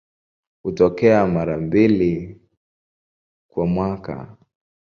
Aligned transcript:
Hutokea 0.63 1.27
mara 1.27 1.57
mbili 1.57 2.41
kwa 3.47 3.65
mwaka. 3.67 4.37